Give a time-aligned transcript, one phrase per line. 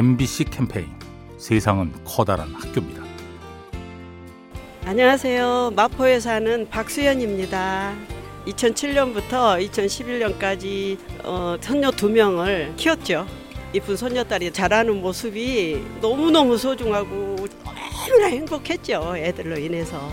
[0.00, 0.88] MBC 캠페인
[1.36, 3.02] 세상은 커다란 학교입니다.
[4.86, 5.74] 안녕하세요.
[5.76, 7.94] 마포에 사는 박수연입니다.
[8.46, 13.26] 2007년부터 2011년까지 어, 손녀 두 명을 키웠죠.
[13.74, 19.18] 이쁜 손녀딸이 자라는 모습이 너무너무 소중하고 너무나 행복했죠.
[19.18, 20.10] 애들로 인해서.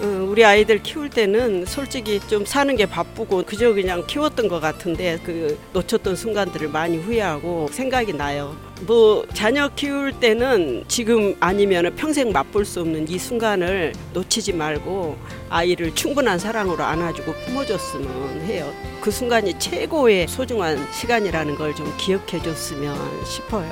[0.00, 5.18] 어, 우리 아이들 키울 때는 솔직히 좀 사는 게 바쁘고 그저 그냥 키웠던 것 같은데
[5.24, 8.56] 그 놓쳤던 순간들을 많이 후회하고 생각이 나요.
[8.82, 15.16] 뭐 자녀 키울 때는 지금 아니면 평생 맛볼 수 없는 이 순간을 놓치지 말고
[15.50, 18.72] 아이를 충분한 사랑으로 안아주고 품어줬으면 해요.
[19.00, 23.70] 그 순간이 최고의 소중한 시간이라는 걸 좀 기억해 줬으면 싶어요.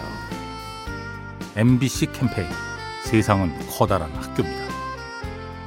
[1.57, 2.47] MBC 캠페인
[3.05, 4.66] 세상은 커다란 학교입니다.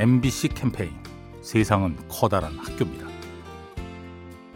[0.00, 0.92] MBC 캠페인
[1.42, 3.06] 세상은 커다란 학교입니다.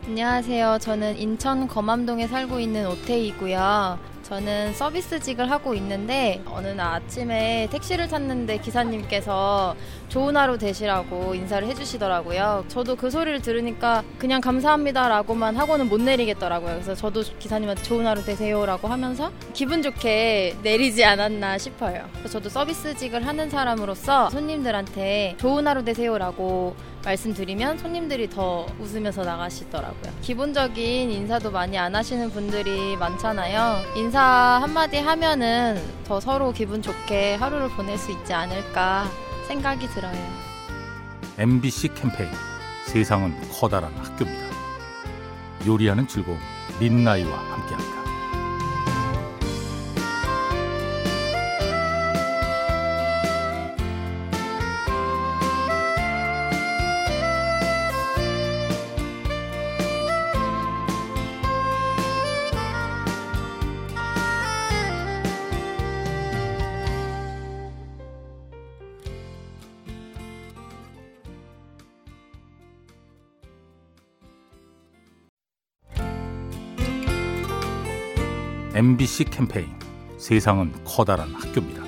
[0.06, 0.78] 안녕하세요.
[0.81, 3.98] 저는 인천 검암동에 살고 있는 오태이고요.
[4.25, 9.77] 저는 서비스직을 하고 있는데 어느 날 아침에 택시를 탔는데 기사님께서
[10.08, 12.64] 좋은 하루 되시라고 인사를 해주시더라고요.
[12.69, 16.72] 저도 그 소리를 들으니까 그냥 감사합니다라고만 하고는 못 내리겠더라고요.
[16.72, 22.08] 그래서 저도 기사님한테 좋은 하루 되세요라고 하면서 기분 좋게 내리지 않았나 싶어요.
[22.30, 30.13] 저도 서비스직을 하는 사람으로서 손님들한테 좋은 하루 되세요라고 말씀드리면 손님들이 더 웃으면서 나가시더라고요.
[30.23, 33.83] 기본적인 인사도 많이 안 하시는 분들이 많잖아요.
[33.97, 39.07] 인사 한마디 하면은 더 서로 기분 좋게 하루를 보낼 수 있지 않을까
[39.48, 40.17] 생각이 들어요.
[41.39, 42.31] MBC 캠페인
[42.87, 44.45] 세상은 커다란 학교입니다.
[45.67, 46.39] 요리하는 즐거움
[46.79, 48.04] 민나이와 함께합니다.
[78.74, 79.68] MBC 캠페인
[80.18, 81.83] 세상은 커다란 학교입니다.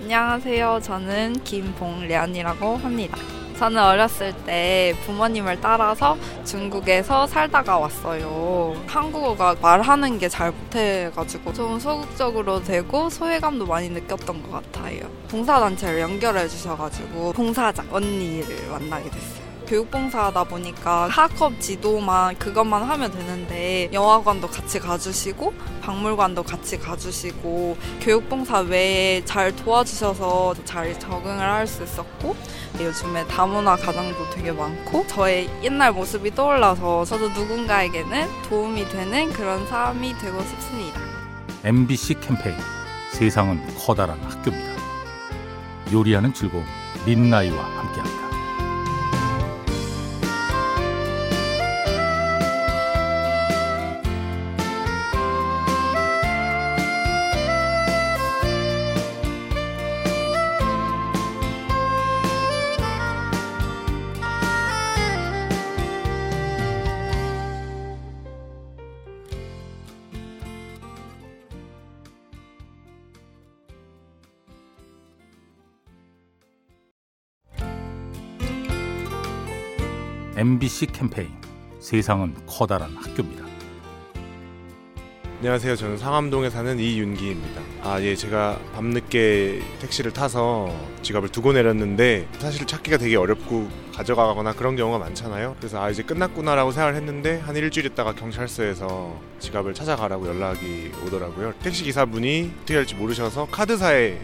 [0.00, 0.80] 안녕하세요.
[0.82, 3.18] 저는 김봉련이라고 합니다.
[3.58, 8.80] 저는 어렸을 때 부모님을 따라서 중국에서 살다가 왔어요.
[8.86, 15.00] 한국어가 말하는 게 잘 못해가지고 좀 소극적으로 되고 소외감도 많이 느꼈던 것 같아요.
[15.28, 19.47] 봉사단체를 연결해 주셔가지고 봉사자 언니를 만나게 됐어요.
[19.68, 25.52] 교육봉사하다 보니까 학업 지도만 그것만 하면 되는데 영화관도 같이 가주시고
[25.82, 32.34] 박물관도 같이 가주시고 교육봉사 외에 잘 도와주셔서 잘 적응을 할 수 있었고
[32.80, 40.16] 요즘에 다문화 가정도 되게 많고 저의 옛날 모습이 떠올라서 저도 누군가에게는 도움이 되는 그런 사람이
[40.18, 40.98] 되고 싶습니다.
[41.64, 42.56] MBC 캠페인
[43.12, 44.80] 세상은 커다란 학교입니다.
[45.92, 46.64] 요리하는 즐거움
[47.04, 48.27] 민나이와 함께합니다.
[80.38, 81.30] MBC 캠페인
[81.80, 83.44] 세상은 커다란 학교입니다.
[85.38, 85.74] 안녕하세요.
[85.74, 87.60] 저는 상암동에 사는 이윤기입니다.
[87.82, 94.76] 아, 예, 제가 밤늦게 택시를 타서 지갑을 두고 내렸는데 사실 찾기가 되게 어렵고 가져가거나 그런
[94.76, 95.56] 경우가 많잖아요.
[95.58, 101.54] 그래서 아, 이제 끝났구나라고 생각을 했는데 한 일주일 있다가 경찰서에서 지갑을 찾아가라고 연락이 오더라고요.
[101.64, 104.20] 택시 기사분이 어떻게 할지 모르셔서 카드사에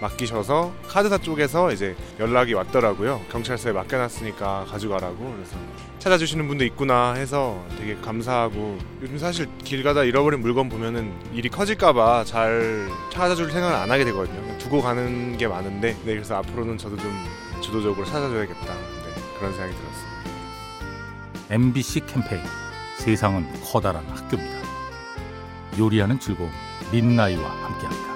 [0.00, 3.22] 맡기셔서 카드사 쪽에서 이제 연락이 왔더라고요.
[3.30, 5.32] 경찰서에 맡겨놨으니까 가져가라고.
[5.34, 5.56] 그래서
[5.98, 12.24] 찾아주시는 분도 있구나 해서 되게 감사하고 요즘 사실 길 가다 잃어버린 물건 보면은 일이 커질까봐
[12.24, 14.58] 잘 찾아줄 생각을 안 하게 되거든요.
[14.58, 17.12] 두고 가는 게 많은데 네, 그래서 앞으로는 저도 좀
[17.60, 18.74] 주도적으로 찾아줘야겠다.
[18.74, 20.16] 네, 그런 생각이 들었습니다.
[21.50, 22.42] MBC 캠페인
[22.98, 24.56] 세상은 커다란 학교입니다.
[25.78, 26.50] 요리하는 즐거움
[26.92, 28.15] 민나이와 함께합니다.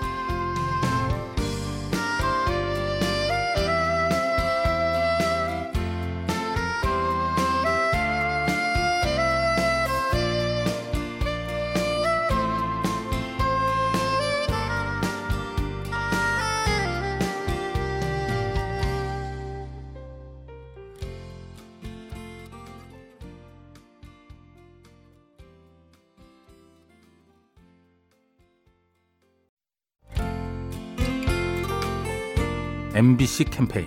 [32.92, 33.86] MBC 캠페인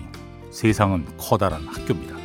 [0.50, 2.16] 세상은 커다란 학교입니다.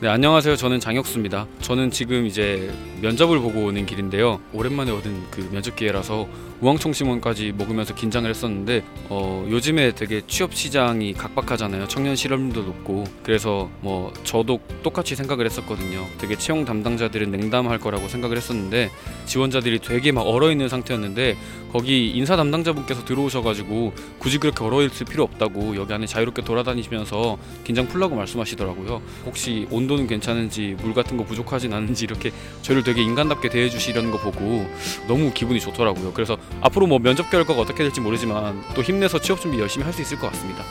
[0.00, 0.54] 네, 안녕하세요.
[0.54, 1.48] 저는 장혁수입니다.
[1.62, 4.40] 저는 지금 이제 면접을 보고 오는 길인데요.
[4.52, 6.28] 오랜만에 얻은 그 면접 기회라서
[6.60, 11.86] 우황청심원까지 먹으면서 긴장을 했었는데 어, 요즘에 되게 취업 시장이 각박하잖아요.
[11.86, 16.04] 청년 실업률도 높고 그래서 뭐 저도 똑같이 생각을 했었거든요.
[16.18, 18.90] 되게 채용 담당자들은 냉담할 거라고 생각을 했었는데
[19.26, 21.36] 지원자들이 되게 막 얼어 있는 상태였는데
[21.72, 27.86] 거기 인사 담당자분께서 들어오셔가지고 굳이 그렇게 얼어 있을 필요 없다고 여기 안에 자유롭게 돌아다니시면서 긴장
[27.86, 29.02] 풀라고 말씀하시더라고요.
[29.26, 34.66] 혹시 온도는 괜찮은지 물 같은 거 부족하진 않은지 이렇게 저를 되게 인간답게 대해주시려는 거 보고
[35.06, 36.14] 너무 기분이 좋더라고요.
[36.14, 40.00] 그래서 앞으로 뭐 면접 결과가 어떻게 될지 모르지만 또 힘내서 취업 준비 열심히 할 수
[40.00, 40.64] 있을 것 같습니다.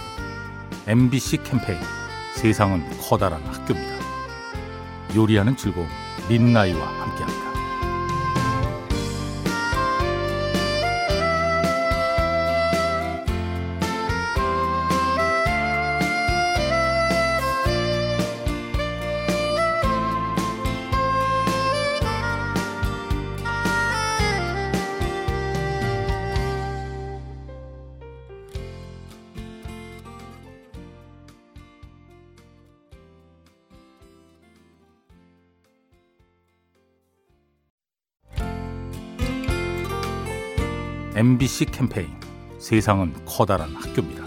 [0.87, 1.77] MBC 캠페인
[2.33, 3.97] 세상은 커다란 학교입니다.
[5.15, 5.87] 요리하는 즐거움
[6.29, 7.56] 민나이와 함께합니다.
[41.17, 42.09] MBC 캠페인
[42.59, 44.23] 세상은 커다란 학교입니다.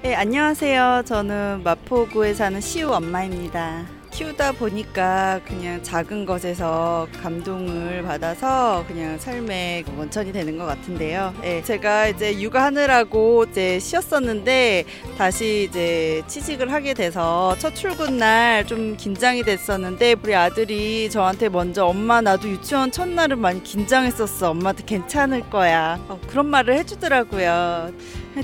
[0.00, 1.02] 네, 안녕하세요.
[1.06, 3.97] 저는 마포구에 사는 시우 엄마입니다.
[4.18, 11.32] 키우다 보니까 그냥 작은 것에서 감동을 받아서 그냥 삶의 원천이 되는 것 같은데요.
[11.40, 14.86] 네, 제가 이제 육아하느라고 이제 쉬었었는데
[15.16, 21.86] 다시 이제 취직을 하게 돼서 첫 출근 날 좀 긴장이 됐었는데 우리 아들이 저한테 먼저
[21.86, 24.50] 엄마 나도 유치원 첫날은 많이 긴장했었어.
[24.50, 25.96] 엄마도 괜찮을 거야.
[26.08, 27.92] 어, 그런 말을 해주더라고요.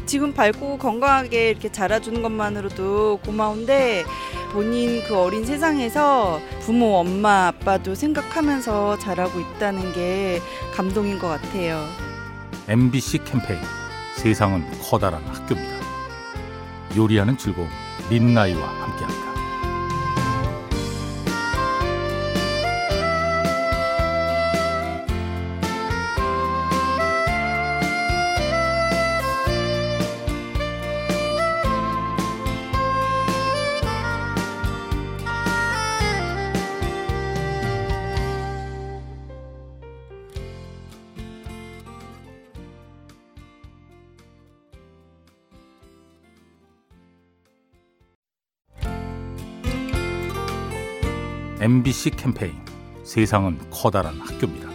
[0.07, 4.05] 지금 밝고 건강하게 이렇게 자라주는 것만으로도 고마운데
[4.53, 10.41] 본인 그 어린 세상에서 부모, 엄마, 아빠도 생각하면서 자라고 있다는 게
[10.73, 11.85] 감동인 것 같아요.
[12.69, 13.61] MBC 캠페인
[14.17, 15.75] 세상은 커다란 학교입니다.
[16.97, 17.69] 요리하는 즐거움
[18.09, 19.34] 민나이와 함께합니다.
[51.65, 52.53] MBC 캠페인
[53.05, 54.69] 세상은 커다란 학교입니다.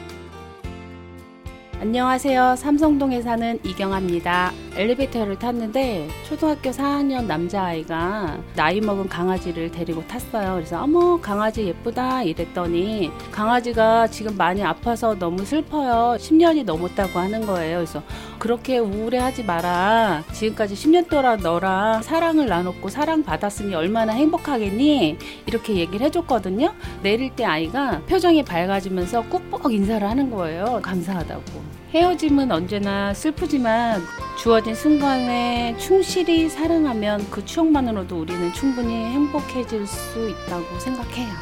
[1.80, 2.56] 안녕하세요.
[2.56, 4.52] 삼성동에 사는 이경아입니다.
[4.76, 10.56] 엘리베이터를 탔는데 초등학교 4학년 남자아이가 나이 먹은 강아지를 데리고 탔어요.
[10.56, 16.18] 그래서 어머 강아지 예쁘다 이랬더니 강아지가 지금 많이 아파서 너무 슬퍼요.
[16.20, 17.78] 10년이 넘었다고 하는 거예요.
[17.78, 18.02] 그래서
[18.38, 20.24] 그렇게 우울해하지 마라.
[20.34, 25.18] 지금까지 10년 동안 너랑 사랑을 나눴고 사랑 받았으니 얼마나 행복하겠니?
[25.46, 26.74] 이렇게 얘기를 해줬거든요.
[27.04, 30.80] 내릴 때 아이가 표정이 밝아지면서 꾹꾹 인사를 하는 거예요.
[30.82, 31.79] 감사하다고.
[31.94, 34.04] 헤어짐은 언제나 슬프지만
[34.38, 41.34] 주어진 순간에 충실히 사랑하면 그 추억만으로도 우리는 충분히 행복해질 수 있다고 생각해요.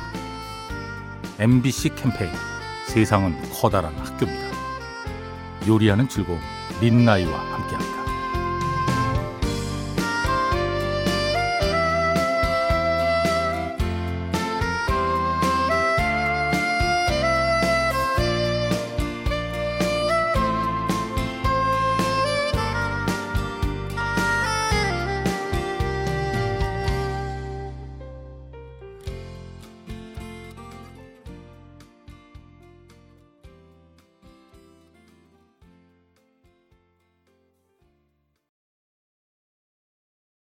[1.37, 2.31] MBC 캠페인
[2.87, 4.47] 세상은 커다란 학교입니다.
[5.67, 6.39] 요리하는 즐거움
[6.79, 7.86] 민나이와 함께합니다.